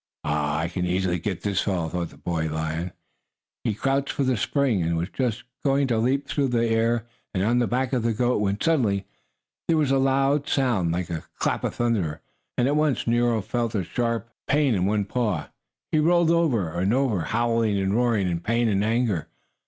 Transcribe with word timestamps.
"Ah, 0.23 0.57
I 0.57 0.67
can 0.67 0.87
easily 0.87 1.19
get 1.19 1.43
this 1.43 1.61
fellow!" 1.61 1.87
thought 1.87 2.09
the 2.09 2.17
boy 2.17 2.49
lion. 2.51 2.91
He 3.63 3.75
crouched 3.75 4.13
for 4.13 4.23
a 4.23 4.35
spring, 4.35 4.81
and 4.81 4.97
was 4.97 5.09
just 5.11 5.43
going 5.63 5.85
to 5.89 5.99
leap 5.99 6.27
through 6.27 6.47
the 6.47 6.65
air 6.69 7.05
and 7.35 7.43
on 7.43 7.59
the 7.59 7.67
back 7.67 7.93
of 7.93 8.01
the 8.01 8.11
goat 8.11 8.39
when, 8.41 8.59
suddenly, 8.59 9.05
there 9.67 9.77
was 9.77 9.91
a 9.91 9.99
loud 9.99 10.49
sound, 10.49 10.91
like 10.91 11.11
a 11.11 11.17
small 11.21 11.27
clap 11.37 11.63
of 11.63 11.75
thunder, 11.75 12.19
and 12.57 12.67
at 12.67 12.75
once 12.75 13.05
Nero 13.05 13.43
felt 13.43 13.75
a 13.75 13.83
sharp 13.83 14.31
pain 14.47 14.73
in 14.73 14.87
one 14.87 15.05
paw. 15.05 15.49
He 15.91 15.99
rolled 15.99 16.31
over 16.31 16.79
and 16.79 16.95
over, 16.95 17.19
howling 17.21 17.77
and 17.77 17.93
roaring 17.93 18.27
in 18.27 18.39
pain 18.39 18.69
and 18.69 18.83
anger. 18.83 19.27